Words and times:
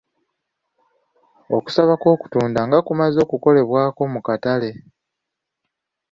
Okusaba 1.57 1.93
kw'okutunda 2.01 2.59
nga 2.67 2.79
kumaze 2.85 3.17
okukolebwako 3.25 4.01
mu 4.13 4.19
katale. 4.27 4.71